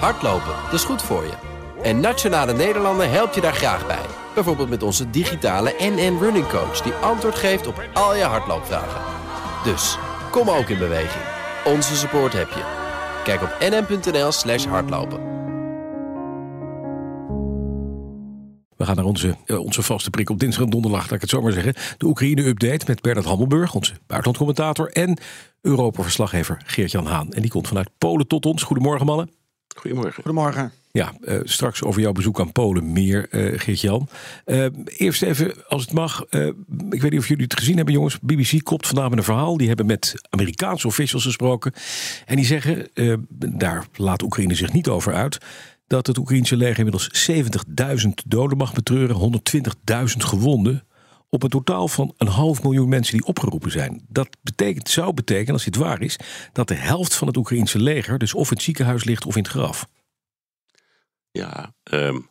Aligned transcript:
Hardlopen, 0.00 0.54
dat 0.64 0.72
is 0.72 0.84
goed 0.84 1.02
voor 1.02 1.22
je. 1.22 1.32
En 1.82 2.00
Nationale 2.00 2.52
Nederlanden 2.52 3.10
helpt 3.10 3.34
je 3.34 3.40
daar 3.40 3.54
graag 3.54 3.86
bij. 3.86 4.06
Bijvoorbeeld 4.34 4.68
met 4.68 4.82
onze 4.82 5.10
digitale 5.10 5.74
NN 5.78 6.18
Running 6.20 6.48
Coach... 6.48 6.80
die 6.80 6.92
antwoord 6.92 7.34
geeft 7.34 7.66
op 7.66 7.88
al 7.92 8.16
je 8.16 8.22
hardloopvragen. 8.22 9.00
Dus, 9.64 9.98
kom 10.30 10.50
ook 10.50 10.68
in 10.68 10.78
beweging. 10.78 11.24
Onze 11.64 11.96
support 11.96 12.32
heb 12.32 12.48
je. 12.48 12.62
Kijk 13.24 13.42
op 13.42 13.56
nn.nl 13.60 14.32
slash 14.32 14.64
hardlopen. 14.64 15.32
We 18.76 18.84
gaan 18.84 18.96
naar 18.96 19.04
onze, 19.04 19.36
uh, 19.46 19.58
onze 19.58 19.82
vaste 19.82 20.10
prik 20.10 20.30
op 20.30 20.38
dinsdag 20.38 20.64
en 20.64 20.70
donderdag, 20.70 21.02
laat 21.02 21.12
ik 21.12 21.20
het 21.20 21.30
zo 21.30 21.40
maar 21.40 21.52
zeggen. 21.52 21.74
De 21.98 22.06
Oekraïne-update 22.06 22.84
met 22.86 23.00
Bernard 23.00 23.26
Hammelburg, 23.26 23.74
onze 23.74 23.92
buitenlandcommentator. 24.06 24.90
En 24.90 25.18
Europa-verslaggever 25.60 26.62
Geert-Jan 26.66 27.06
Haan. 27.06 27.32
En 27.32 27.42
die 27.42 27.50
komt 27.50 27.68
vanuit 27.68 27.90
Polen 27.98 28.26
tot 28.26 28.46
ons. 28.46 28.62
Goedemorgen, 28.62 29.06
mannen. 29.06 29.43
Goedemorgen. 29.74 30.22
Goedemorgen. 30.22 30.72
Ja, 30.90 31.12
uh, 31.20 31.40
straks 31.44 31.82
over 31.82 32.00
jouw 32.00 32.12
bezoek 32.12 32.40
aan 32.40 32.52
Polen 32.52 32.92
meer, 32.92 33.26
uh, 33.30 33.58
Geert-Jan. 33.58 34.08
Uh, 34.46 34.66
eerst 34.86 35.22
even, 35.22 35.68
als 35.68 35.82
het 35.82 35.92
mag, 35.92 36.24
ik 36.90 37.02
weet 37.02 37.10
niet 37.10 37.18
of 37.18 37.28
jullie 37.28 37.44
het 37.44 37.58
gezien 37.58 37.76
hebben, 37.76 37.94
jongens. 37.94 38.18
BBC 38.20 38.62
kopt 38.62 38.86
vandaag 38.86 39.08
met 39.08 39.18
een 39.18 39.24
verhaal. 39.24 39.56
Die 39.56 39.68
hebben 39.68 39.86
met 39.86 40.14
Amerikaanse 40.30 40.86
officials 40.86 41.24
gesproken. 41.24 41.72
En 42.26 42.36
die 42.36 42.44
zeggen, 42.44 42.88
daar 43.38 43.86
laat 43.96 44.22
Oekraïne 44.22 44.54
zich 44.54 44.72
niet 44.72 44.88
over 44.88 45.14
uit 45.14 45.38
dat 45.86 46.06
het 46.06 46.18
Oekraïnse 46.18 46.56
leger 46.56 46.78
inmiddels 46.78 47.30
70.000 48.04 48.08
doden 48.26 48.58
mag 48.58 48.72
betreuren, 48.72 49.40
120.000 50.16 50.16
gewonden. 50.16 50.84
Op 51.34 51.42
een 51.42 51.48
totaal 51.48 51.88
van 51.88 52.14
een 52.18 52.26
half 52.26 52.62
miljoen 52.62 52.88
mensen 52.88 53.16
die 53.16 53.26
opgeroepen 53.26 53.70
zijn. 53.70 54.04
Dat 54.08 54.28
betekent, 54.42 54.88
zou 54.88 55.14
betekenen, 55.14 55.52
als 55.52 55.64
dit 55.64 55.76
waar 55.76 56.02
is, 56.02 56.18
dat 56.52 56.68
de 56.68 56.74
helft 56.74 57.14
van 57.14 57.26
het 57.26 57.36
Oekraïnse 57.36 57.78
leger 57.78 58.18
dus 58.18 58.34
of 58.34 58.48
in 58.48 58.54
het 58.54 58.62
ziekenhuis 58.62 59.04
ligt 59.04 59.26
of 59.26 59.36
in 59.36 59.42
het 59.42 59.50
graf. 59.50 59.86
Ja, 61.30 61.74
um, 61.92 62.28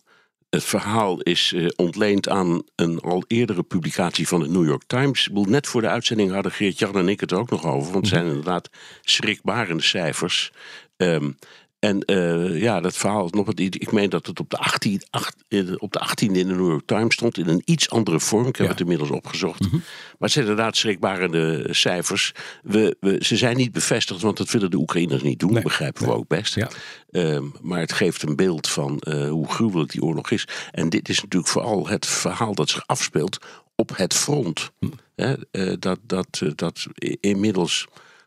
het 0.50 0.64
verhaal 0.64 1.20
is 1.20 1.52
uh, 1.52 1.68
ontleend 1.76 2.28
aan 2.28 2.62
een 2.74 3.00
al 3.00 3.24
eerdere 3.26 3.62
publicatie 3.62 4.28
van 4.28 4.40
de 4.40 4.48
New 4.48 4.66
York 4.66 4.82
Times. 4.86 5.28
Net 5.32 5.66
voor 5.66 5.80
de 5.80 5.88
uitzending 5.88 6.32
hadden 6.32 6.52
Geert-Jan 6.52 6.96
en 6.96 7.08
ik 7.08 7.20
het 7.20 7.30
er 7.30 7.38
ook 7.38 7.50
nog 7.50 7.64
over. 7.64 7.92
Want 7.92 8.04
het 8.04 8.14
zijn 8.14 8.26
inderdaad 8.26 8.70
schrikbarende 9.02 9.82
cijfers. 9.82 10.52
Um, 10.96 11.36
en 11.84 12.02
uh, 12.06 12.60
ja, 12.60 12.80
dat 12.80 12.96
verhaal 12.96 13.24
is 13.24 13.30
nog 13.30 13.46
wat. 13.46 13.58
Ik 13.58 13.92
meen 13.92 14.10
dat 14.10 14.26
het 14.26 14.40
op 14.40 14.50
de, 14.50 14.56
18, 14.56 15.02
8, 15.10 15.36
op 15.78 15.92
de 15.92 16.00
18e 16.08 16.26
in 16.26 16.32
de 16.32 16.44
New 16.44 16.68
York 16.68 16.86
Times 16.86 17.14
stond. 17.14 17.38
In 17.38 17.48
een 17.48 17.62
iets 17.64 17.90
andere 17.90 18.20
vorm. 18.20 18.46
Ik 18.46 18.56
heb 18.56 18.68
het 18.68 18.80
inmiddels 18.80 19.10
opgezocht. 19.10 19.60
Mm 19.60 19.70
-hmm. 19.70 19.78
Maar 19.78 20.18
het 20.18 20.30
zijn 20.30 20.46
inderdaad 20.46 20.76
schrikbarende 20.76 21.68
cijfers. 21.70 22.32
We, 22.62 22.96
we, 23.00 23.16
ze 23.20 23.36
zijn 23.36 23.56
niet 23.56 23.72
bevestigd, 23.72 24.20
want 24.20 24.36
dat 24.36 24.50
willen 24.50 24.70
de 24.70 24.76
Oekraïners 24.76 25.22
niet 25.22 25.38
doen. 25.38 25.52
Nee, 25.52 25.62
begrijpen 25.62 26.02
nee. 26.02 26.12
we 26.12 26.18
ook 26.18 26.28
best. 26.28 26.54
Ja. 26.54 26.68
Um, 27.10 27.52
maar 27.62 27.80
het 27.80 27.92
geeft 27.92 28.22
een 28.22 28.36
beeld 28.36 28.68
van 28.68 29.02
uh, 29.08 29.28
hoe 29.28 29.48
gruwelijk 29.48 29.92
die 29.92 30.02
oorlog 30.02 30.30
is. 30.30 30.48
En 30.70 30.88
dit 30.88 31.08
is 31.08 31.22
natuurlijk 31.22 31.52
vooral 31.52 31.88
het 31.88 32.06
verhaal 32.06 32.54
dat 32.54 32.70
zich 32.70 32.86
afspeelt 32.86 33.38
op 33.74 33.96
het 33.96 34.14
front. 34.14 34.70
Hm. 34.78 34.86
He, 35.16 35.34
uh, 35.52 35.74
dat, 35.78 35.98
dat, 36.06 36.42
dat 36.54 36.86
inmiddels 37.20 37.86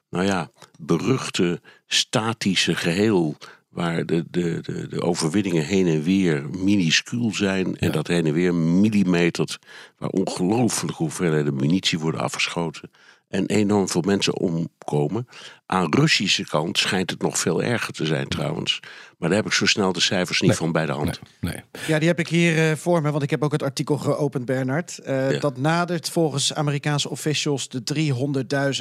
nou 0.09 0.25
ja, 0.25 0.51
beruchte 0.79 1.61
statische 1.87 2.75
geheel. 2.75 3.37
Waar 3.69 4.05
de, 4.05 4.25
de, 4.29 4.59
de, 4.61 4.87
de 4.87 5.01
overwinningen 5.01 5.65
heen 5.65 5.87
en 5.87 6.03
weer 6.03 6.49
minuscuul 6.49 7.33
zijn. 7.33 7.77
En 7.77 7.91
dat 7.91 8.07
heen 8.07 8.25
en 8.25 8.33
weer 8.33 8.55
millimetert. 8.55 9.59
Waar 9.97 10.09
ongelooflijke 10.09 11.03
hoeveelheden 11.03 11.55
munitie 11.55 11.99
worden 11.99 12.21
afgeschoten. 12.21 12.89
En 13.27 13.45
enorm 13.45 13.89
veel 13.89 14.01
mensen 14.01 14.37
omkomen. 14.37 15.27
Aan 15.65 15.93
Russische 15.93 16.45
kant 16.45 16.77
schijnt 16.77 17.09
het 17.09 17.21
nog 17.21 17.39
veel 17.39 17.63
erger 17.63 17.93
te 17.93 18.05
zijn 18.05 18.27
trouwens. 18.27 18.79
Maar 19.17 19.29
daar 19.29 19.37
heb 19.37 19.47
ik 19.47 19.53
zo 19.53 19.65
snel 19.65 19.93
de 19.93 19.99
cijfers 19.99 20.41
niet 20.41 20.49
nee, 20.49 20.59
van 20.59 20.71
bij 20.71 20.85
de 20.85 20.91
hand. 20.91 21.19
Nee, 21.39 21.53
nee. 21.53 21.63
Ja, 21.87 21.99
die 21.99 22.07
heb 22.07 22.19
ik 22.19 22.27
hier 22.27 22.69
uh, 22.69 22.75
voor 22.75 23.01
me, 23.01 23.11
want 23.11 23.23
ik 23.23 23.29
heb 23.29 23.43
ook 23.43 23.51
het 23.51 23.63
artikel 23.63 23.97
geopend, 23.97 24.45
Bernard. 24.45 24.99
Uh, 25.07 25.31
ja. 25.31 25.39
Dat 25.39 25.57
nadert 25.57 26.09
volgens 26.09 26.53
Amerikaanse 26.53 27.09
officials 27.09 27.69
de 27.69 27.83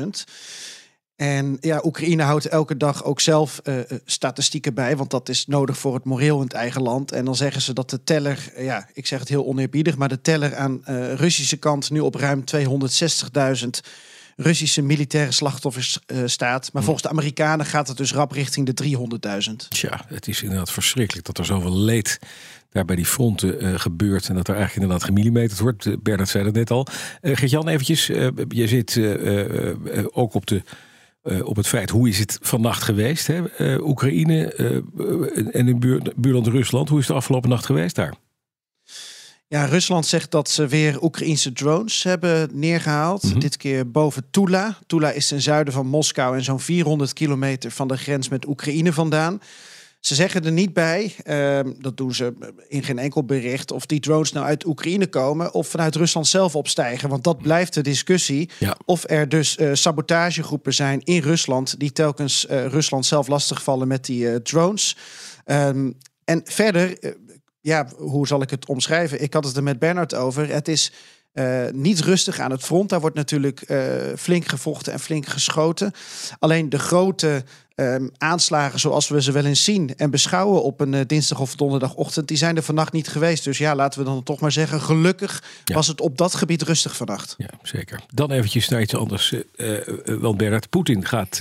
300.000. 0.02 0.06
En 1.16 1.56
ja, 1.60 1.80
Oekraïne 1.84 2.22
houdt 2.22 2.46
elke 2.46 2.76
dag 2.76 3.04
ook 3.04 3.20
zelf 3.20 3.60
uh, 3.64 3.78
statistieken 4.04 4.74
bij, 4.74 4.96
want 4.96 5.10
dat 5.10 5.28
is 5.28 5.46
nodig 5.46 5.78
voor 5.78 5.94
het 5.94 6.04
moreel 6.04 6.36
in 6.36 6.42
het 6.42 6.52
eigen 6.52 6.82
land. 6.82 7.12
En 7.12 7.24
dan 7.24 7.36
zeggen 7.36 7.62
ze 7.62 7.72
dat 7.72 7.90
de 7.90 8.04
teller, 8.04 8.52
ja, 8.58 8.88
ik 8.92 9.06
zeg 9.06 9.18
het 9.18 9.28
heel 9.28 9.46
oneerbiedig, 9.46 9.96
maar 9.96 10.08
de 10.08 10.20
teller 10.20 10.56
aan 10.56 10.82
uh, 10.88 11.14
Russische 11.14 11.56
kant 11.56 11.90
nu 11.90 12.00
op 12.00 12.14
ruim 12.14 12.44
260.000 12.56 13.68
Russische 14.36 14.82
militaire 14.82 15.32
slachtoffers 15.32 15.98
staat. 16.24 16.72
Maar 16.72 16.82
volgens 16.82 17.02
de 17.02 17.10
Amerikanen 17.10 17.66
gaat 17.66 17.88
het 17.88 17.96
dus 17.96 18.12
rap 18.12 18.32
richting 18.32 18.70
de 18.70 18.84
300.000. 19.50 19.68
Tja, 19.68 20.04
het 20.08 20.28
is 20.28 20.42
inderdaad 20.42 20.70
verschrikkelijk 20.70 21.26
dat 21.26 21.38
er 21.38 21.44
zoveel 21.44 21.76
leed 21.76 22.18
daar 22.72 22.84
bij 22.84 22.96
die 22.96 23.06
fronten 23.06 23.64
uh, 23.64 23.78
gebeurt. 23.78 24.28
En 24.28 24.34
dat 24.34 24.48
er 24.48 24.54
eigenlijk 24.54 24.82
inderdaad 24.82 25.08
gemillimeterd 25.08 25.60
wordt. 25.60 26.02
Bernard 26.02 26.28
zei 26.28 26.44
dat 26.44 26.54
net 26.54 26.70
al. 26.70 26.86
Uh, 27.22 27.36
Gert-Jan, 27.36 27.68
eventjes. 27.68 28.06
je 28.48 28.66
zit 28.66 29.00
ook 30.12 30.34
op 30.34 30.46
de 30.46 30.62
uh, 31.26 31.46
op 31.46 31.56
het 31.56 31.66
feit 31.66 31.90
hoe 31.90 32.08
is 32.08 32.18
het 32.18 32.38
vannacht 32.40 32.82
geweest. 32.82 33.26
Hè? 33.26 33.42
Uh, 33.58 33.86
Oekraïne 33.86 34.54
uh, 34.56 35.54
en 35.54 35.68
in 35.68 35.78
buur, 35.78 36.12
buurland 36.16 36.46
Rusland. 36.46 36.88
Hoe 36.88 36.98
is 36.98 37.06
de 37.06 37.12
afgelopen 37.12 37.50
nacht 37.50 37.66
geweest 37.66 37.94
daar? 37.94 38.14
Ja, 39.48 39.64
Rusland 39.64 40.06
zegt 40.06 40.30
dat 40.30 40.50
ze 40.50 40.66
weer 40.66 41.02
Oekraïnse 41.02 41.52
drones 41.52 42.02
hebben 42.02 42.48
neergehaald. 42.52 43.22
Mm 43.22 43.30
-hmm. 43.30 43.40
Dit 43.40 43.56
keer 43.56 43.90
boven 43.90 44.26
Tula. 44.30 44.78
Tula 44.86 45.10
is 45.10 45.28
ten 45.28 45.42
zuiden 45.42 45.72
van 45.72 45.86
Moskou 45.86 46.36
en 46.36 46.44
zo'n 46.44 46.60
400 46.60 47.12
kilometer 47.12 47.70
van 47.70 47.88
de 47.88 47.96
grens 47.96 48.28
met 48.28 48.46
Oekraïne 48.46 48.92
vandaan. 48.92 49.40
Ze 50.06 50.14
zeggen 50.14 50.44
er 50.44 50.52
niet 50.52 50.72
bij, 50.72 51.14
uh, 51.24 51.72
dat 51.78 51.96
doen 51.96 52.14
ze 52.14 52.34
in 52.68 52.82
geen 52.82 52.98
enkel 52.98 53.24
bericht, 53.24 53.72
of 53.72 53.86
die 53.86 54.00
drones 54.00 54.32
nou 54.32 54.46
uit 54.46 54.66
Oekraïne 54.66 55.06
komen 55.06 55.54
of 55.54 55.68
vanuit 55.68 55.94
Rusland 55.94 56.26
zelf 56.26 56.56
opstijgen. 56.56 57.08
Want 57.08 57.24
dat 57.24 57.38
blijft 57.38 57.74
de 57.74 57.80
discussie. 57.80 58.50
Ja. 58.58 58.76
Of 58.84 59.04
er 59.06 59.28
dus 59.28 59.56
uh, 59.56 59.70
sabotagegroepen 59.72 60.74
zijn 60.74 61.00
in 61.00 61.20
Rusland 61.22 61.78
die 61.78 61.92
telkens 61.92 62.46
uh, 62.50 62.66
Rusland 62.66 63.06
zelf 63.06 63.28
lastigvallen 63.28 63.88
met 63.88 64.04
die 64.04 64.24
uh, 64.24 64.34
drones. 64.34 64.96
Um, 65.44 65.98
en 66.24 66.40
verder, 66.44 66.98
ja, 67.60 67.88
hoe 67.96 68.26
zal 68.26 68.42
ik 68.42 68.50
het 68.50 68.66
omschrijven? 68.66 69.22
Ik 69.22 69.34
had 69.34 69.44
het 69.44 69.56
er 69.56 69.62
met 69.62 69.78
Bernard 69.78 70.14
over. 70.14 70.48
Het 70.48 70.68
is 70.68 70.92
uh, 71.32 71.64
niet 71.72 72.00
rustig 72.00 72.38
aan 72.38 72.50
het 72.50 72.62
front. 72.62 72.88
Daar 72.88 73.00
wordt 73.00 73.16
natuurlijk 73.16 73.70
uh, 73.70 73.80
flink 74.16 74.48
gevochten 74.48 74.92
en 74.92 75.00
flink 75.00 75.26
geschoten. 75.26 75.92
Alleen 76.38 76.68
de 76.68 76.78
grote 76.78 77.44
um, 77.76 78.10
aanslagen 78.18 78.80
zoals 78.80 79.08
we 79.08 79.22
ze 79.22 79.32
wel 79.32 79.44
eens 79.44 79.64
zien 79.64 79.96
en 79.96 80.10
beschouwen 80.10 80.62
op 80.62 80.80
een 80.80 80.92
uh, 80.92 81.00
dinsdag 81.06 81.40
of 81.40 81.54
donderdagochtend, 81.54 82.28
die 82.28 82.36
zijn 82.36 82.56
er 82.56 82.62
vannacht 82.62 82.92
niet 82.92 83.08
geweest. 83.08 83.44
Dus 83.44 83.58
ja, 83.58 83.74
laten 83.74 83.98
we 83.98 84.04
dan 84.06 84.22
toch 84.22 84.40
maar 84.40 84.52
zeggen, 84.52 84.80
gelukkig 84.80 85.42
ja. 85.64 85.74
was 85.74 85.86
het 85.86 86.00
op 86.00 86.18
dat 86.18 86.34
gebied 86.34 86.62
rustig 86.62 86.96
vannacht. 86.96 87.34
Ja, 87.38 87.50
zeker. 87.62 88.00
Dan 88.14 88.30
eventjes 88.30 88.68
naar 88.68 88.80
iets 88.80 88.94
anders. 88.94 89.34
want 90.04 90.36
Bernard 90.36 90.70
Poetin 90.70 91.06
gaat 91.06 91.40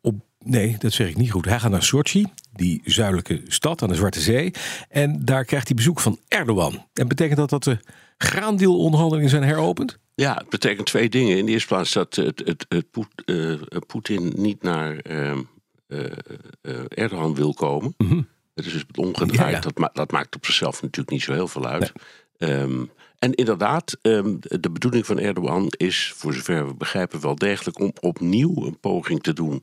op 0.00 0.14
Nee, 0.44 0.76
dat 0.78 0.92
zeg 0.92 1.08
ik 1.08 1.16
niet 1.16 1.30
goed. 1.30 1.44
Hij 1.44 1.60
gaat 1.60 1.70
naar 1.70 1.82
Sochi, 1.82 2.26
die 2.52 2.82
zuidelijke 2.84 3.42
stad 3.48 3.82
aan 3.82 3.88
de 3.88 3.94
Zwarte 3.94 4.20
Zee. 4.20 4.52
En 4.88 5.24
daar 5.24 5.44
krijgt 5.44 5.66
hij 5.66 5.76
bezoek 5.76 6.00
van 6.00 6.18
Erdogan. 6.28 6.86
En 6.94 7.08
betekent 7.08 7.38
dat 7.38 7.50
dat 7.50 7.64
de 7.64 7.78
graandeelonderhandelingen 8.18 9.30
zijn 9.30 9.42
heropend? 9.42 9.98
Ja, 10.14 10.34
het 10.34 10.48
betekent 10.48 10.86
twee 10.86 11.08
dingen. 11.08 11.36
In 11.36 11.46
de 11.46 11.52
eerste 11.52 11.68
plaats 11.68 11.92
dat 11.92 12.14
het, 12.14 12.42
het, 12.44 12.66
het 12.68 12.90
Poet, 12.90 13.22
uh, 13.26 13.60
Poetin 13.86 14.32
niet 14.36 14.62
naar 14.62 15.10
uh, 15.10 15.36
uh, 15.88 16.10
Erdogan 16.88 17.34
wil 17.34 17.54
komen. 17.54 17.94
Mm 17.96 18.08
-hmm. 18.08 18.28
Het 18.54 18.66
is 18.66 18.72
dus 18.72 18.84
omgedraaid. 18.94 19.50
Ja, 19.50 19.56
ja. 19.56 19.60
Dat, 19.60 19.78
ma 19.78 19.90
dat, 19.92 20.10
maakt 20.10 20.36
op 20.36 20.44
zichzelf 20.44 20.82
natuurlijk 20.82 21.10
niet 21.10 21.22
zo 21.22 21.32
heel 21.32 21.48
veel 21.48 21.66
uit. 21.66 21.92
Nee. 22.38 22.52
Um, 22.52 22.90
en 23.18 23.34
inderdaad, 23.34 23.96
um, 24.02 24.38
de 24.40 24.70
bedoeling 24.70 25.06
van 25.06 25.18
Erdogan 25.18 25.66
is, 25.76 26.12
voor 26.16 26.34
zover 26.34 26.66
we 26.66 26.74
begrijpen, 26.74 27.20
wel 27.20 27.34
degelijk 27.34 27.78
om 27.78 27.92
opnieuw 28.00 28.66
een 28.66 28.80
poging 28.80 29.22
te 29.22 29.32
doen 29.32 29.62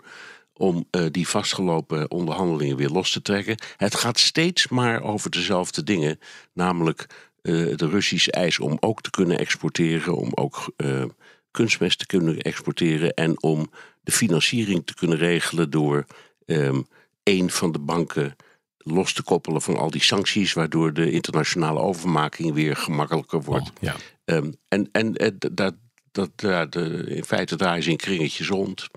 om 0.53 0.87
uh, 0.91 1.05
die 1.11 1.27
vastgelopen 1.27 2.11
onderhandelingen 2.11 2.77
weer 2.77 2.89
los 2.89 3.11
te 3.11 3.21
trekken. 3.21 3.57
Het 3.77 3.95
gaat 3.95 4.19
steeds 4.19 4.67
maar 4.67 5.01
over 5.01 5.29
dezelfde 5.29 5.83
dingen, 5.83 6.19
namelijk 6.53 7.05
de 7.41 7.87
Russische 7.89 8.31
eis 8.31 8.59
om 8.59 8.77
ook 8.79 9.01
te 9.01 9.09
kunnen 9.09 9.37
exporteren, 9.37 10.15
om 10.15 10.31
ook 10.33 10.73
uh, 10.77 11.03
kunstmest 11.51 11.99
te 11.99 12.05
kunnen 12.05 12.37
exporteren 12.37 13.13
en 13.13 13.43
om 13.43 13.71
de 14.01 14.11
financiering 14.11 14.85
te 14.85 14.93
kunnen 14.93 15.17
regelen 15.17 15.69
door 15.69 16.05
um, 16.45 16.85
een 17.23 17.49
van 17.51 17.71
de 17.71 17.79
banken 17.79 18.35
los 18.77 19.13
te 19.13 19.23
koppelen 19.23 19.61
van 19.61 19.77
al 19.77 19.91
die 19.91 20.01
sancties, 20.01 20.53
waardoor 20.53 20.93
de 20.93 21.11
internationale 21.11 21.79
overmaking 21.79 22.53
weer 22.53 22.75
gemakkelijker 22.75 23.41
wordt. 23.41 23.69
Oh, 23.69 23.75
ja. 23.79 23.95
um, 24.25 24.55
en 24.67 24.89
en 24.91 25.13
dat, 25.51 25.75
dat, 26.11 26.31
ja, 26.35 26.65
de, 26.65 27.03
in 27.07 27.23
feite 27.23 27.55
draaien 27.55 27.83
ze 27.83 27.89
in 27.89 27.97
kringetjes 27.97 28.47
rond. 28.47 28.87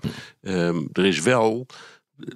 Um, 0.41 0.89
er 0.93 1.05
is 1.05 1.21
wel, 1.21 1.65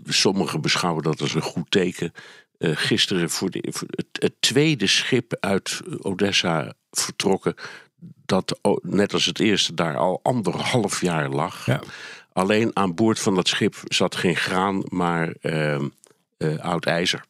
sommigen 0.05 0.61
beschouwen 0.61 1.03
dat 1.03 1.21
als 1.21 1.33
een 1.33 1.41
goed 1.41 1.71
teken. 1.71 2.13
Uh, 2.59 2.71
gisteren 2.75 3.29
voor, 3.29 3.49
de, 3.49 3.63
voor 3.69 3.87
het, 3.91 4.07
het, 4.11 4.33
tweede 4.39 4.87
schip 4.87 5.37
uit 5.39 5.81
Odessa 6.01 6.73
vertrokken. 6.91 7.53
Dat 8.25 8.59
net 8.81 9.13
als 9.13 9.25
het 9.25 9.39
eerste 9.39 9.73
daar 9.73 9.97
al 9.97 10.19
anderhalf 10.23 11.01
jaar 11.01 11.29
lag. 11.29 11.65
Ja. 11.65 11.81
Alleen 12.33 12.71
aan 12.73 12.95
boord 12.95 13.19
van 13.19 13.35
dat 13.35 13.47
schip 13.47 13.75
zat 13.83 14.15
geen 14.15 14.35
graan, 14.35 14.83
maar 14.87 15.33
ehm, 15.41 15.87
eh, 16.39 16.59
oud 16.59 16.85
ijzer. 16.85 17.23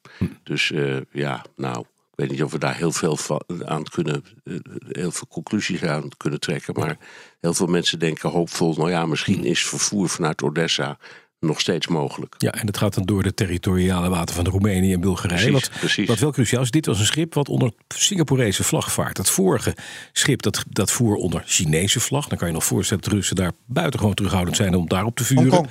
Dus 0.43 0.71
eh, 0.71 0.97
ja, 1.11 1.45
nou, 1.55 1.79
ik 1.79 2.15
weet 2.15 2.29
niet 2.31 2.43
of 2.43 2.51
we 2.51 2.57
daar 2.57 2.75
heel 2.75 2.91
veel 2.91 3.17
van, 3.17 3.41
aan 3.65 3.83
kunnen, 3.83 4.23
eh, 4.43 4.55
heel 4.87 5.11
veel 5.11 5.27
conclusies 5.27 5.83
aan 5.83 6.09
kunnen 6.17 6.39
trekken. 6.39 6.73
Maar 6.73 6.97
heel 7.39 7.53
veel 7.53 7.67
mensen 7.67 7.99
denken 7.99 8.29
hoopvol, 8.29 8.73
nou 8.73 8.89
ja, 8.89 9.05
misschien 9.05 9.43
is 9.43 9.65
vervoer 9.65 10.09
vanuit 10.09 10.43
Odessa 10.43 10.97
nog 11.39 11.59
steeds 11.59 11.87
mogelijk. 11.87 12.35
Ja, 12.37 12.51
en 12.51 12.65
dat 12.65 12.77
gaat 12.77 12.93
dan 12.93 13.03
door 13.03 13.23
de 13.23 13.33
territoriale 13.33 14.09
water 14.09 14.35
van 14.35 14.47
Roemenië 14.47 14.93
en 14.93 14.99
Bulgarije. 14.99 15.51
Precies, 15.51 15.69
wat, 15.69 15.79
precies. 15.79 16.07
wat 16.07 16.19
wel 16.19 16.31
cruciaal 16.31 16.61
is, 16.61 16.71
dit 16.71 16.85
was 16.85 16.99
een 16.99 17.05
schip 17.05 17.33
wat 17.33 17.49
onder 17.49 17.71
Singaporese 17.87 18.63
vlag 18.63 18.91
vaart. 18.91 19.17
Het 19.17 19.29
vorige 19.29 19.75
schip 20.11 20.41
dat, 20.41 20.63
dat 20.69 20.91
voer 20.91 21.15
onder 21.15 21.43
Chinese 21.45 21.99
vlag. 21.99 22.27
Dan 22.27 22.37
kan 22.37 22.47
je 22.47 22.53
nog 22.53 22.63
voorstellen 22.65 23.03
dat 23.03 23.11
de 23.11 23.17
Russen 23.17 23.35
daar 23.35 23.51
buitengewoon 23.65 24.13
terughoudend 24.13 24.55
zijn 24.55 24.75
om 24.75 24.87
daarop 24.87 25.15
te 25.15 25.23
vuren. 25.23 25.43
Hongkong. 25.43 25.69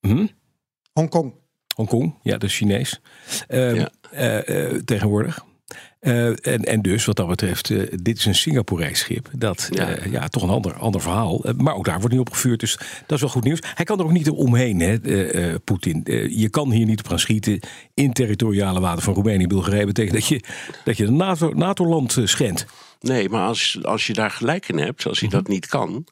Hm? 0.00 0.26
Hongkong. 0.92 1.32
Hongkong, 1.74 2.18
ja, 2.22 2.32
dat 2.32 2.42
is 2.42 2.56
Chinees. 2.56 3.00
Ehm, 3.48 3.74
Ja. 3.74 3.90
eh, 4.10 4.66
eh, 4.74 4.82
tegenwoordig. 4.84 5.44
Eh, 6.02 6.26
en, 6.26 6.64
en 6.64 6.82
dus 6.82 7.04
wat 7.04 7.16
dat 7.16 7.28
betreft, 7.28 7.70
eh, 7.70 7.82
dit 8.02 8.18
is 8.18 8.24
een 8.24 8.34
Singaporees 8.34 8.98
schip. 8.98 9.28
Dat 9.36 9.68
ja. 9.70 9.88
Ja. 9.88 9.96
ja, 10.10 10.28
toch 10.28 10.42
een 10.42 10.48
ander, 10.48 10.74
ander 10.74 11.00
verhaal. 11.00 11.44
Eh, 11.44 11.54
maar 11.54 11.74
ook 11.74 11.84
daar 11.84 11.98
wordt 11.98 12.10
niet 12.14 12.20
op 12.20 12.32
gevuurd. 12.32 12.60
Dus 12.60 12.78
dat 13.06 13.16
is 13.16 13.20
wel 13.20 13.30
goed 13.30 13.44
nieuws. 13.44 13.60
Hij 13.74 13.84
kan 13.84 13.98
er 13.98 14.04
ook 14.04 14.12
niet 14.12 14.30
omheen, 14.30 14.80
hè, 14.80 15.00
eh, 15.00 15.52
eh, 15.52 15.60
Poetin. 15.64 16.04
Eh, 16.04 16.38
je 16.38 16.48
kan 16.48 16.70
hier 16.70 16.86
niet 16.86 16.98
op 16.98 17.08
gaan 17.08 17.18
schieten 17.18 17.60
in 17.94 18.12
territoriale 18.12 18.80
water 18.80 19.02
van 19.02 19.14
Roemenië 19.14 19.42
en 19.42 19.48
Bulgarije. 19.48 19.86
betekent 19.86 20.14
dat 20.14 20.26
je, 20.26 20.40
dat 20.84 20.96
je 20.96 21.04
een 21.04 21.16
NATO, 21.16 21.52
NATO-land 21.54 22.16
eh, 22.16 22.26
schendt. 22.26 22.66
Nee, 23.00 23.28
maar 23.28 23.46
als, 23.46 23.78
als 23.82 24.06
je 24.06 24.12
daar 24.12 24.30
gelijk 24.30 24.68
in 24.68 24.78
hebt, 24.78 25.06
als 25.06 25.20
hij 25.20 25.28
dat 25.28 25.48
niet 25.48 25.66
kan, 25.66 26.04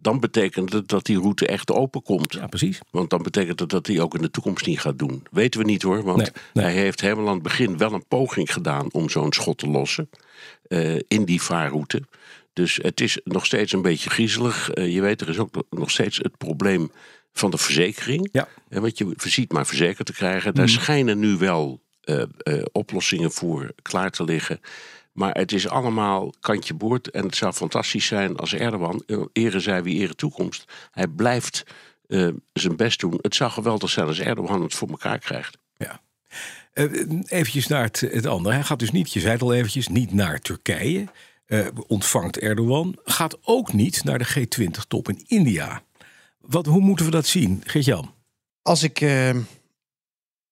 dan 0.00 0.20
betekent 0.20 0.72
het 0.72 0.88
dat 0.88 1.04
die 1.04 1.20
route 1.20 1.46
echt 1.46 1.70
open 1.70 2.02
komt. 2.02 2.32
Ja, 2.32 2.46
precies. 2.46 2.78
Want 2.90 3.10
dan 3.10 3.22
betekent 3.22 3.60
het 3.60 3.70
dat 3.70 3.86
hij 3.86 4.00
ook 4.00 4.14
in 4.14 4.22
de 4.22 4.30
toekomst 4.30 4.66
niet 4.66 4.80
gaat 4.80 4.98
doen. 4.98 5.26
Weten 5.30 5.60
we 5.60 5.66
niet 5.66 5.82
hoor, 5.82 6.02
want 6.02 6.18
Nee, 6.18 6.30
nee. 6.52 6.64
hij 6.64 6.74
heeft 6.74 7.00
helemaal 7.00 7.26
aan 7.26 7.34
het 7.34 7.42
begin 7.42 7.78
wel 7.78 7.92
een 7.92 8.06
poging 8.08 8.52
gedaan 8.52 8.92
om 8.92 9.08
zo'n 9.08 9.32
schot 9.32 9.58
te 9.58 9.68
lossen 9.68 10.10
eh, 10.68 10.96
in 10.96 11.24
die 11.24 11.42
vaarroute. 11.42 12.02
Dus 12.52 12.78
het 12.82 13.00
is 13.00 13.20
nog 13.24 13.46
steeds 13.46 13.72
een 13.72 13.82
beetje 13.82 14.10
griezelig. 14.10 14.70
Eh, 14.70 14.94
je 14.94 15.00
weet, 15.00 15.20
er 15.20 15.28
is 15.28 15.38
ook 15.38 15.64
nog 15.70 15.90
steeds 15.90 16.18
het 16.18 16.36
probleem 16.36 16.90
van 17.32 17.50
de 17.50 17.58
verzekering. 17.58 18.28
Ja. 18.32 18.48
Eh, 18.68 18.80
want 18.80 18.98
je 18.98 19.12
ziet 19.16 19.52
maar 19.52 19.66
verzekerd 19.66 20.06
te 20.06 20.12
krijgen. 20.12 20.54
Daar 20.54 20.68
schijnen 20.68 21.18
nu 21.18 21.36
wel 21.36 21.86
oplossingen 22.72 23.32
voor 23.32 23.72
klaar 23.82 24.10
te 24.10 24.24
liggen. 24.24 24.60
Maar 25.18 25.34
het 25.34 25.52
is 25.52 25.68
allemaal 25.68 26.32
kantje 26.40 26.74
boord. 26.74 27.10
En 27.10 27.24
het 27.24 27.36
zou 27.36 27.52
fantastisch 27.52 28.06
zijn 28.06 28.36
als 28.36 28.54
Erdogan, 28.54 29.02
ere 29.32 29.60
zij 29.60 29.82
wie 29.82 29.98
ere 29.98 30.14
toekomst, 30.14 30.64
hij 30.90 31.06
blijft 31.06 31.64
eh, 32.06 32.28
zijn 32.52 32.76
best 32.76 33.00
doen. 33.00 33.18
Het 33.22 33.34
zou 33.34 33.50
geweldig 33.50 33.90
zijn 33.90 34.06
als 34.06 34.20
Erdogan 34.20 34.62
het 34.62 34.74
voor 34.74 34.88
elkaar 34.88 35.18
krijgt. 35.18 35.58
Ja. 35.76 36.00
Eh, 36.72 36.84
eventjes 37.26 37.66
naar 37.66 37.82
het, 37.82 38.00
het 38.00 38.26
andere. 38.26 38.54
Hij 38.54 38.64
gaat 38.64 38.78
dus 38.78 38.90
niet, 38.90 39.12
je 39.12 39.20
zei 39.20 39.32
het 39.32 39.42
al 39.42 39.54
eventjes, 39.54 39.88
niet 39.88 40.12
naar 40.12 40.40
Turkije. 40.40 41.04
Eh, 41.46 41.66
ontvangt 41.86 42.38
Erdogan. 42.38 42.98
Gaat 43.04 43.38
ook 43.42 43.72
niet 43.72 44.04
naar 44.04 44.18
de 44.18 44.28
G20-top 44.28 45.08
in 45.08 45.24
India. 45.26 45.82
Wat, 46.40 46.66
hoe 46.66 46.80
moeten 46.80 47.04
we 47.04 47.10
dat 47.10 47.26
zien, 47.26 47.62
Geert-Jan? 47.66 48.14
Als 48.62 48.82
ik... 48.82 49.00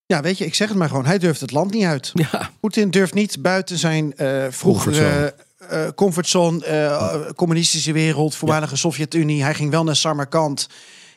eh, 0.07 0.17
ja, 0.17 0.23
weet 0.23 0.39
je, 0.39 0.45
ik 0.45 0.55
zeg 0.55 0.69
het 0.69 0.77
maar 0.77 0.89
gewoon. 0.89 1.07
Hij 1.07 1.19
durft 1.19 1.41
het 1.41 1.53
land 1.53 1.73
niet 1.73 1.85
uit. 1.85 2.11
Ja, 2.15 2.51
Poetin 2.61 2.91
durft 2.91 3.15
niet 3.15 3.43
buiten 3.43 3.79
zijn 3.79 4.17
eh 4.17 4.47
vroegere 4.51 5.35
eh, 5.69 5.89
comfortzone, 5.95 6.65
eh, 6.65 7.31
communistische 7.37 7.93
wereld, 7.93 8.35
voormalige 8.35 8.77
Sovjet-Unie. 8.77 9.43
Hij 9.43 9.55
ging 9.55 9.71
wel 9.71 9.85
naar 9.85 9.97
Samarkand. 9.97 10.69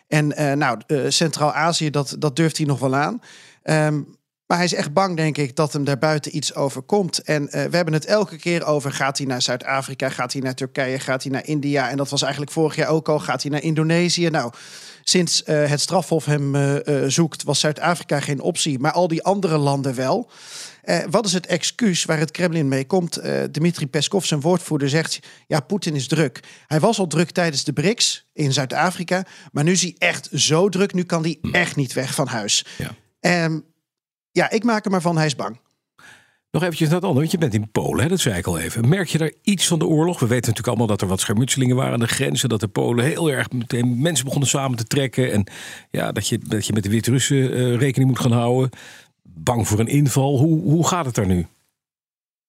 En 0.10 0.36
eh, 0.36 0.54
nou, 0.54 0.80
eh, 0.88 1.00
Centraal-Azië, 1.08 1.90
dat, 1.90 2.16
dat 2.20 2.36
durft 2.36 2.58
hij 2.58 2.66
nog 2.66 2.80
wel 2.80 2.96
aan. 2.96 3.22
Ehm, 3.64 4.02
maar 4.46 4.58
hij 4.58 4.66
is 4.66 4.74
echt 4.74 4.94
bang, 4.94 5.18
denk 5.18 5.38
ik, 5.38 5.56
dat 5.56 5.74
hem 5.74 5.84
daarbuiten 5.84 6.36
iets 6.36 6.56
overkomt. 6.56 7.20
En 7.20 7.50
eh, 7.50 7.66
we 7.66 7.76
hebben 7.76 7.94
het 7.94 8.06
elke 8.06 8.38
keer 8.38 8.66
over: 8.66 8.92
gaat 8.92 9.18
hij 9.18 9.28
naar 9.28 9.42
Zuid-Afrika, 9.42 10.10
gaat 10.10 10.34
hij 10.34 10.42
naar 10.42 10.56
Turkije, 10.56 11.00
gaat 11.00 11.24
hij 11.24 11.32
naar 11.32 11.46
India? 11.46 11.90
En 11.90 11.98
dat 11.98 12.10
was 12.10 12.22
eigenlijk 12.22 12.52
vorig 12.52 12.76
jaar 12.76 12.90
ook 12.90 13.10
al. 13.10 13.20
Gaat 13.20 13.42
hij 13.42 13.52
naar 13.52 13.64
Indonesië? 13.64 14.30
Nou, 14.30 14.52
sinds 15.10 15.44
eh, 15.44 15.66
het 15.70 15.82
strafhof 15.82 16.26
hem 16.26 16.56
eh, 16.56 17.04
eh, 17.04 17.10
zoekt, 17.10 17.44
was 17.44 17.60
Zuid-Afrika 17.60 18.20
geen 18.20 18.42
optie, 18.42 18.80
maar 18.80 18.92
al 18.92 19.08
die 19.08 19.24
andere 19.24 19.58
landen 19.58 19.96
wel. 19.96 20.30
Wat 21.10 21.26
is 21.26 21.34
het 21.34 21.46
excuus 21.46 22.06
waar 22.06 22.18
het 22.18 22.32
Kremlin 22.32 22.68
mee 22.68 22.86
komt? 22.86 23.18
Eh 23.18 23.44
Dmitri 23.44 23.88
Peskov, 23.88 24.26
zijn 24.26 24.42
woordvoerder, 24.42 24.90
zegt: 24.90 25.20
ja, 25.48 25.60
Poetin 25.60 25.96
is 25.96 26.08
druk. 26.08 26.40
Hij 26.68 26.80
was 26.80 27.00
al 27.00 27.08
druk 27.08 27.32
tijdens 27.32 27.64
de 27.64 27.74
BRICS 27.74 28.26
in 28.34 28.54
Zuid-Afrika, 28.54 29.26
maar 29.52 29.64
nu 29.64 29.72
is 29.72 29.82
hij 29.82 29.96
echt 29.98 30.30
zo 30.34 30.70
druk. 30.70 30.94
Nu 30.94 31.04
kan 31.04 31.22
hij 31.22 31.38
echt 31.52 31.76
niet 31.76 31.94
weg 31.94 32.14
van 32.14 32.28
huis. 32.28 32.66
Ja. 32.78 32.96
Ehm, 33.20 33.60
ja, 34.32 34.50
ik 34.50 34.64
maak 34.64 34.86
er 34.86 34.92
maar 34.92 35.02
van, 35.02 35.18
hij 35.18 35.26
is 35.26 35.36
bang. 35.36 35.60
Nog 36.52 36.64
eventjes 36.64 36.88
naar 36.88 36.98
het 36.98 37.08
andere, 37.08 37.28
want 37.28 37.32
je 37.32 37.50
bent 37.50 37.54
in 37.54 37.72
Polen, 37.72 38.04
hè, 38.04 38.10
dat 38.10 38.20
zei 38.20 38.38
ik 38.38 38.48
al 38.48 38.60
even. 38.60 38.90
Merk 38.90 39.08
je 39.08 39.18
daar 39.18 39.32
iets 39.42 39.68
van 39.68 39.80
de 39.80 39.86
oorlog? 39.86 40.20
We 40.20 40.28
weten 40.28 40.50
natuurlijk 40.50 40.68
allemaal 40.68 40.88
dat 40.88 41.02
er 41.02 41.08
wat 41.08 41.20
schermutselingen 41.20 41.76
waren 41.76 41.94
aan 41.94 42.00
de 42.00 42.08
grenzen. 42.08 42.50
Dat 42.50 42.60
de 42.60 42.68
Polen 42.68 43.06
heel 43.06 43.32
erg 43.32 43.52
meteen 43.52 44.02
mensen 44.02 44.26
begonnen 44.26 44.50
samen 44.50 44.78
te 44.78 44.84
trekken. 44.84 45.32
En 45.32 45.44
ja, 45.92 46.12
dat 46.12 46.28
je, 46.28 46.40
dat 46.48 46.66
je 46.66 46.74
met 46.74 46.84
de 46.84 46.90
Wit-Russen 46.90 47.54
eh, 47.54 47.76
rekening 47.76 48.10
moet 48.10 48.20
gaan 48.20 48.32
houden. 48.32 48.70
Bang 49.24 49.68
voor 49.68 49.80
een 49.80 49.88
inval. 49.88 50.38
Hoe, 50.38 50.62
hoe 50.62 50.88
gaat 50.88 51.06
het 51.06 51.16
daar 51.16 51.28
nu? 51.28 51.48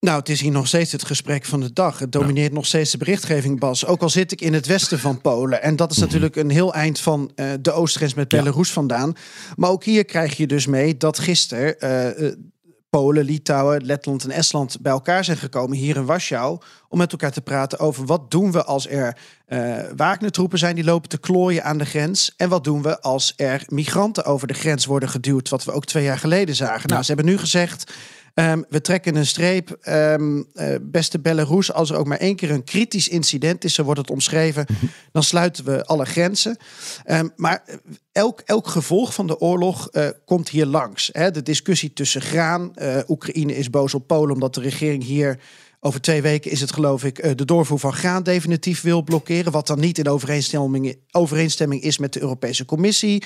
Nou, 0.01 0.19
het 0.19 0.29
is 0.29 0.41
hier 0.41 0.51
nog 0.51 0.67
steeds 0.67 0.93
het 0.93 1.05
gesprek 1.05 1.45
van 1.45 1.61
de 1.61 1.73
dag. 1.73 1.99
Het 1.99 2.13
domineert 2.13 2.53
nog 2.53 2.67
steeds 2.67 2.91
de 2.91 2.99
berichtgeving, 2.99 3.59
Bas. 3.59 3.87
Ook 3.87 4.03
al 4.03 4.09
zit 4.09 4.33
ik 4.33 4.41
in 4.41 4.53
het 4.53 4.67
westen 4.67 4.99
van 4.99 5.21
Polen. 5.21 5.63
En 5.63 5.77
dat 5.77 5.91
is 5.91 5.99
natuurlijk 5.99 6.37
een 6.37 6.51
heel 6.51 6.75
eind 6.75 7.01
van 7.01 7.33
eh, 7.35 7.47
de 7.61 7.73
oostgrens 7.73 8.15
met 8.15 8.33
Ja. 8.33 8.39
Belarus 8.39 8.73
vandaan. 8.73 9.13
Maar 9.57 9.71
ook 9.71 9.85
hier 9.85 10.05
krijg 10.05 10.37
je 10.37 10.47
dus 10.47 10.67
mee 10.67 10.97
dat 10.97 11.19
gisteren 11.19 11.81
eh, 11.81 12.33
Polen, 12.91 13.25
Litouwen, 13.25 13.85
Letland 13.85 14.25
en 14.25 14.31
Estland 14.31 14.81
bij 14.81 14.93
elkaar 14.93 15.25
zijn 15.25 15.37
gekomen 15.37 15.77
hier 15.77 15.97
in 15.97 16.05
Warschau. 16.05 16.59
Om 16.89 16.99
met 16.99 17.13
elkaar 17.13 17.33
te 17.33 17.41
praten 17.41 17.79
over 17.79 18.07
wat 18.07 18.31
doen 18.31 18.53
we 18.53 18.65
als 18.65 18.89
er 18.89 19.17
eh 19.47 19.79
Wagner-troepen 19.97 20.59
zijn 20.59 20.75
die 20.75 20.85
lopen 20.85 21.09
te 21.09 21.19
klooien 21.19 21.65
aan 21.65 21.79
de 21.79 21.85
grens. 21.85 22.35
En 22.37 22.49
wat 22.49 22.65
doen 22.65 22.83
we 22.83 23.01
als 23.01 23.33
er 23.37 23.65
migranten 23.69 24.25
over 24.25 24.47
de 24.47 24.55
grens 24.55 24.87
worden 24.87 25.09
geduwd. 25.09 25.49
Wat 25.49 25.65
we 25.65 25.73
ook 25.73 25.85
twee 25.85 26.05
jaar 26.05 26.19
geleden 26.19 26.55
zagen. 26.55 26.89
Nou, 26.89 27.03
ze 27.03 27.13
hebben 27.13 27.33
nu 27.33 27.39
gezegd. 27.39 27.93
Ehm, 28.35 28.63
we 28.69 28.81
trekken 28.81 29.17
een 29.17 29.27
streep. 29.27 29.71
Ehm, 29.81 30.43
eh, 30.55 30.75
beste 30.83 31.19
Belarus, 31.19 31.73
als 31.73 31.91
er 31.91 31.97
ook 31.97 32.07
maar 32.07 32.19
één 32.19 32.37
keer 32.37 32.51
een 32.51 32.65
kritisch 32.65 33.09
incident 33.09 33.65
is, 33.65 33.75
zo 33.75 33.83
wordt 33.83 34.01
het 34.01 34.11
omschreven, 34.11 34.67
dan 35.13 35.23
sluiten 35.23 35.65
we 35.65 35.85
alle 35.85 36.05
grenzen. 36.05 36.57
Ehm, 37.05 37.29
maar 37.37 37.65
elk, 38.13 38.41
elk 38.45 38.69
gevolg 38.69 39.15
van 39.15 39.27
de 39.27 39.39
oorlog 39.41 39.89
eh, 39.89 40.09
komt 40.25 40.49
hier 40.49 40.67
langs. 40.67 41.11
Hè? 41.13 41.31
De 41.31 41.43
discussie 41.43 41.93
tussen 41.93 42.21
graan. 42.21 42.75
eh, 42.75 42.99
Oekraïne 43.09 43.57
is 43.57 43.71
boos 43.71 43.95
op 43.95 44.07
Polen 44.07 44.35
omdat 44.35 44.55
de 44.55 44.61
regering 44.61 45.05
hier. 45.05 45.39
Over 45.83 46.01
twee 46.01 46.23
weken 46.23 46.51
is 46.51 46.61
het 46.61 46.73
geloof 46.73 47.05
ik 47.05 47.39
de 47.39 47.45
doorvoer 47.45 47.79
van 47.79 47.93
graan 47.93 48.23
definitief 48.23 48.83
wil 48.83 49.03
blokkeren. 49.03 49.53
Wat 49.53 49.67
dan 49.67 49.81
niet 49.81 49.99
in 49.99 50.09
overeenstemming, 50.09 50.97
overeenstemming 51.11 51.83
is 51.83 51.99
met 51.99 52.13
de 52.13 52.21
Europese 52.21 52.65
Commissie. 52.65 53.23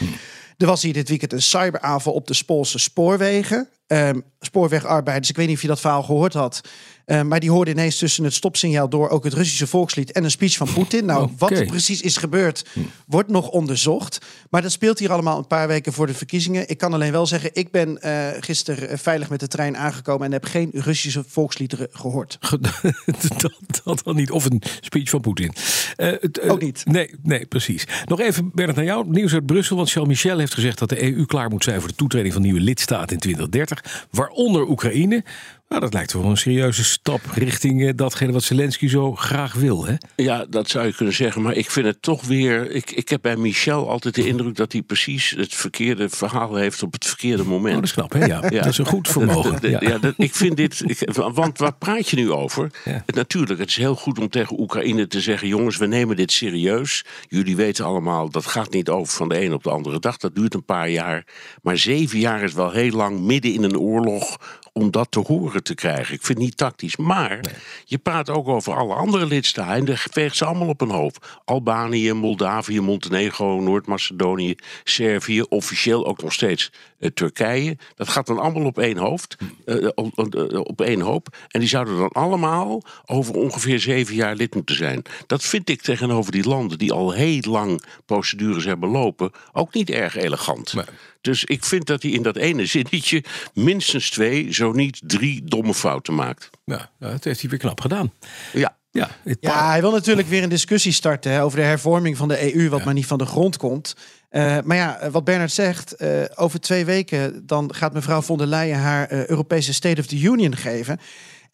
Er 0.58 0.66
was 0.66 0.82
hier 0.82 0.92
dit 0.92 1.08
weekend 1.08 1.32
een 1.32 1.42
cyberaanval 1.42 2.12
op 2.12 2.26
de 2.26 2.42
Poolse 2.46 2.78
spoorwegen. 2.78 3.68
Ehm, 3.87 4.20
spoorwegarbeiders, 4.40 5.30
ik 5.30 5.37
weet 5.37 5.46
niet 5.46 5.56
of 5.56 5.62
je 5.62 5.68
dat 5.68 5.80
verhaal 5.80 6.02
gehoord 6.02 6.34
had. 6.34 6.61
Ehm, 7.04 7.28
maar 7.28 7.40
die 7.40 7.50
hoorden 7.50 7.75
ineens 7.75 7.99
tussen 7.99 8.25
het 8.25 8.34
stopsignaal 8.34 8.88
door 8.88 9.08
ook 9.08 9.25
het 9.25 9.32
Russische 9.32 9.66
volkslied 9.66 10.12
en 10.12 10.25
een 10.25 10.30
speech 10.30 10.56
van 10.56 10.73
Poetin. 10.73 11.04
Nou, 11.04 11.30
wat 11.38 11.50
er 11.50 11.66
precies 11.66 12.00
is 12.00 12.16
gebeurd, 12.16 12.66
wordt 13.06 13.28
nog 13.28 13.49
onderzocht. 13.49 14.18
Maar 14.50 14.62
dat 14.62 14.73
speelt 14.73 14.99
hier 14.99 15.12
allemaal 15.12 15.38
een 15.38 15.46
paar 15.46 15.68
weken 15.68 15.92
voor 15.92 16.06
de 16.06 16.14
verkiezingen. 16.14 16.68
Ik 16.68 16.78
kan 16.78 16.92
alleen 16.92 17.12
wel 17.12 17.26
zeggen, 17.26 17.50
ik 17.52 17.70
ben 17.70 18.02
eh 18.02 18.28
gisteren 18.40 18.88
eh, 18.88 18.99
veilig 18.99 19.28
met 19.30 19.40
de 19.40 19.49
trein 19.49 19.76
aangekomen 19.76 20.26
en 20.26 20.32
heb 20.32 20.44
geen 20.44 20.70
Russische 20.73 21.25
volksliederen 21.26 21.88
gehoord. 21.92 22.38
dat, 23.84 24.00
dan 24.04 24.16
niet. 24.16 24.30
Of 24.30 24.44
een 24.44 24.62
speech 24.80 25.11
van 25.11 25.20
Poetin. 25.20 25.54
Eh, 25.96 26.12
Ook 26.49 26.61
niet. 26.61 26.82
Nee, 26.84 27.14
nee, 27.23 27.46
precies. 27.46 27.87
Nog 28.04 28.20
even, 28.20 28.50
Bernard, 28.54 28.76
naar 28.76 28.87
jou. 28.87 29.11
Nieuws 29.11 29.32
uit 29.32 29.46
Brussel. 29.46 29.76
Want 29.76 29.90
Charles 29.90 30.08
Michel 30.08 30.40
heeft 30.44 30.54
gezegd 30.54 30.78
dat 30.78 30.88
de 30.88 31.02
EU 31.02 31.24
klaar 31.24 31.50
moet 31.50 31.64
zijn 31.64 31.80
voor 31.80 31.88
de 31.88 31.94
toetreding 31.94 32.32
van 32.32 32.42
nieuwe 32.42 32.60
lidstaten 32.60 33.14
in 33.14 33.20
2030. 33.20 34.06
Waaronder 34.10 34.68
Oekraïne. 34.68 35.24
Nou, 35.74 35.86
dat 35.86 35.94
lijkt 35.94 36.12
wel 36.12 36.24
een 36.24 36.36
serieuze 36.36 36.84
stap 36.84 37.20
richting 37.32 37.86
eh, 37.86 37.92
datgene 37.94 38.32
wat 38.32 38.42
Zelensky 38.42 38.88
zo 38.88 39.14
graag 39.14 39.54
wil. 39.54 39.86
Hè? 39.86 39.94
Ja, 40.16 40.44
dat 40.48 40.68
zou 40.68 40.86
je 40.86 40.94
kunnen 40.94 41.14
zeggen. 41.14 41.42
Maar 41.42 41.54
ik 41.54 41.70
vind 41.70 41.86
het 41.86 42.02
toch 42.02 42.24
weer. 42.24 42.70
Ik, 42.70 42.90
ik 42.90 43.08
heb 43.08 43.22
bij 43.22 43.36
Michel 43.36 43.90
altijd 43.90 44.14
de 44.14 44.26
indruk 44.26 44.56
dat 44.56 44.72
hij 44.72 44.82
precies 44.82 45.30
het 45.30 45.54
verkeerde 45.54 46.08
verhaal 46.08 46.54
heeft 46.54 46.82
op 46.82 46.92
het 46.92 47.06
verkeerde 47.06 47.44
moment. 47.44 47.74
Oh, 47.74 47.80
dat 47.80 47.84
is 47.84 47.92
knap, 47.92 48.12
hè? 48.12 48.24
Ja, 48.24 48.40
dat 48.40 48.66
is 48.66 48.78
een 48.78 48.86
goed 48.86 49.08
vermogen. 49.08 49.58
Ja. 49.64 49.80
ja, 49.80 49.98
dat, 49.98 50.14
ik 50.16 50.34
vind 50.34 50.56
dit. 50.56 50.82
Ik, 50.86 51.10
want 51.14 51.58
waar 51.58 51.74
praat 51.74 52.08
je 52.08 52.16
nu 52.16 52.30
over? 52.30 52.70
Ja. 52.84 53.04
Natuurlijk, 53.06 53.60
het 53.60 53.68
is 53.68 53.76
heel 53.76 53.94
goed 53.94 54.18
om 54.18 54.28
tegen 54.28 54.60
Oekraïne 54.60 55.06
te 55.06 55.20
zeggen: 55.20 55.48
jongens, 55.48 55.76
we 55.76 55.86
nemen 55.86 56.16
dit 56.16 56.32
serieus. 56.32 57.04
Jullie 57.28 57.56
weten 57.56 57.84
allemaal, 57.84 58.30
dat 58.30 58.46
gaat 58.46 58.72
niet 58.72 58.88
over 58.88 59.12
van 59.12 59.28
de 59.28 59.44
een 59.44 59.52
op 59.52 59.62
de 59.62 59.70
andere 59.70 59.98
dag. 59.98 60.16
Dat 60.16 60.34
duurt 60.34 60.54
een 60.54 60.64
paar 60.64 60.88
jaar. 60.88 61.26
Maar 61.62 61.78
zeven 61.78 62.18
jaar 62.18 62.42
is 62.42 62.52
wel 62.52 62.70
heel 62.70 62.90
lang 62.90 63.20
midden 63.20 63.52
in 63.52 63.62
een 63.62 63.78
oorlog 63.78 64.38
om 64.76 64.90
dat 64.90 65.10
te 65.10 65.18
horen 65.18 65.62
te 65.62 65.74
krijgen. 65.74 66.14
Ik 66.14 66.22
vind 66.22 66.38
het 66.38 66.46
niet 66.46 66.56
tactisch. 66.56 66.96
Maar 66.96 67.40
je 67.84 67.98
praat 67.98 68.30
ook 68.30 68.48
over 68.48 68.74
alle 68.76 68.94
andere 68.94 69.26
lidstaten. 69.26 69.74
En 69.74 69.84
daar 69.84 70.06
veegt 70.10 70.36
ze 70.36 70.44
allemaal 70.44 70.68
op 70.68 70.80
een 70.80 70.90
hoop. 70.90 71.40
Albanië, 71.44 72.12
Moldavië, 72.12 72.80
Montenegro, 72.80 73.60
Noord-Macedonië, 73.60 74.54
Servië. 74.84 75.42
Officieel 75.42 76.06
ook 76.06 76.22
nog 76.22 76.32
steeds 76.32 76.72
Turkije. 77.14 77.76
Dat 77.94 78.08
gaat 78.08 78.26
dan 78.26 78.38
allemaal 78.38 78.64
op 78.64 78.78
één 78.78 78.96
hoofd. 78.96 79.37
Uh, 79.66 79.88
op, 79.94 80.18
op 80.52 80.80
één 80.80 81.00
hoop. 81.00 81.37
En 81.49 81.61
die 81.61 81.68
zouden 81.68 81.96
dan 81.99 82.12
allemaal 82.12 82.82
over 83.06 83.34
ongeveer 83.34 83.78
zeven 83.80 84.14
jaar 84.14 84.34
lid 84.34 84.54
moeten 84.54 84.76
zijn. 84.76 85.02
Dat 85.26 85.42
vind 85.42 85.68
ik 85.68 85.82
tegenover 85.82 86.32
die 86.32 86.49
landen 86.49 86.78
die 86.78 86.92
al 86.92 87.12
heel 87.12 87.40
lang 87.40 87.82
procedures 88.06 88.64
hebben 88.64 88.88
lopen. 88.88 89.30
ook 89.52 89.75
niet 89.75 89.90
erg 89.90 90.16
elegant. 90.16 90.75
Nee. 90.75 90.84
Dus 91.20 91.44
ik 91.44 91.64
vind 91.64 91.87
dat 91.87 92.02
hij 92.02 92.11
in 92.11 92.23
dat 92.23 92.37
ene 92.37 92.66
zinnetje 92.66 93.25
minstens 93.54 94.11
twee, 94.11 94.52
zo 94.52 94.73
niet 94.73 95.00
drie 95.04 95.44
domme 95.44 95.75
fouten 95.75 96.14
maakt. 96.14 96.50
Ja, 96.64 96.90
dat 96.99 97.25
heeft 97.25 97.40
hij 97.40 97.50
weer 97.50 97.58
knap 97.58 97.80
gedaan. 97.80 98.12
Ja. 98.52 98.76
Ja, 98.94 99.10
ja, 99.40 99.70
hij 99.70 99.80
wil 99.80 99.90
natuurlijk 99.90 100.28
weer 100.28 100.42
een 100.42 100.48
discussie 100.48 100.92
starten 100.92 101.32
hè, 101.32 101.42
over 101.42 101.58
de 101.58 101.64
hervorming 101.64 102.16
van 102.16 102.28
de 102.28 102.54
EU, 102.54 102.68
wat 102.68 102.78
ja. 102.78 102.84
maar 102.84 102.94
niet 102.94 103.06
van 103.06 103.18
de 103.18 103.26
grond 103.26 103.56
komt. 103.56 103.96
Uh, 104.30 104.58
maar 104.64 104.76
ja, 104.76 105.10
wat 105.10 105.24
Bernard 105.24 105.52
zegt, 105.52 105.94
uh, 105.98 106.08
over 106.34 106.60
twee 106.60 106.84
weken 106.84 107.46
dan 107.46 107.74
gaat 107.74 107.92
mevrouw 107.92 108.22
von 108.22 108.38
der 108.38 108.46
Leyen 108.46 108.78
haar 108.78 109.12
uh, 109.12 109.26
Europese 109.26 109.72
State 109.72 110.00
of 110.00 110.06
the 110.06 110.20
Union 110.20 110.56
geven. 110.56 111.00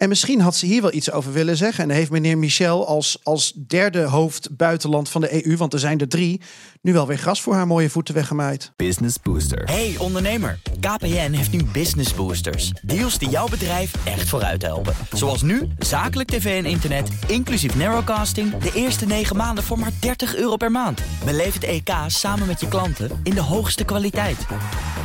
En 0.01 0.09
misschien 0.09 0.41
had 0.41 0.57
ze 0.57 0.67
hier 0.67 0.83
wel 0.83 0.93
iets 0.93 1.11
over 1.11 1.33
willen 1.33 1.57
zeggen. 1.57 1.85
En 1.85 1.91
heeft 1.91 2.11
meneer 2.11 2.39
Michel 2.39 2.87
als, 2.87 3.19
als 3.23 3.53
derde 3.67 4.03
hoofd 4.03 4.57
buitenland 4.57 5.09
van 5.09 5.21
de 5.21 5.47
EU, 5.47 5.57
want 5.57 5.73
er 5.73 5.79
zijn 5.79 5.99
er 5.99 6.09
drie, 6.09 6.41
nu 6.83 6.93
wel 6.93 7.07
weer 7.07 7.19
gras 7.19 7.41
voor 7.41 7.55
haar 7.55 7.67
mooie 7.67 7.91
voeten 7.91 8.15
weggemaaid. 8.15 8.73
Business 8.77 9.17
Booster. 9.23 9.65
Hey 9.65 9.95
ondernemer, 9.99 10.59
KPN 10.81 11.33
heeft 11.33 11.53
nu 11.53 11.65
Business 11.65 12.15
Boosters. 12.15 12.73
Deals 12.83 13.19
die 13.19 13.29
jouw 13.29 13.49
bedrijf 13.49 13.93
echt 14.05 14.29
vooruit 14.29 14.63
helpen. 14.63 14.95
Zoals 15.13 15.43
nu, 15.43 15.69
zakelijk 15.79 16.29
tv 16.29 16.65
en 16.65 16.71
internet, 16.71 17.09
inclusief 17.27 17.77
narrowcasting, 17.77 18.59
de 18.59 18.71
eerste 18.75 19.07
negen 19.07 19.37
maanden 19.37 19.65
voor 19.65 19.79
maar 19.79 19.93
30 20.01 20.37
euro 20.37 20.57
per 20.57 20.71
maand. 20.71 21.03
Beleef 21.25 21.55
het 21.55 21.65
EK 21.65 21.91
samen 22.07 22.47
met 22.47 22.61
je 22.61 22.69
klanten 22.69 23.21
in 23.23 23.35
de 23.35 23.43
hoogste 23.43 23.85
kwaliteit. 23.85 24.47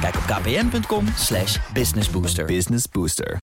Kijk 0.01 0.15
op 0.15 0.23
kpn.com 0.23 1.05
slash 1.17 1.57
businessbooster. 1.73 2.45
Business 2.45 2.85
Booster. 2.91 3.37